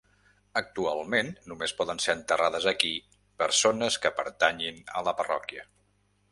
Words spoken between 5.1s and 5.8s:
la parròquia.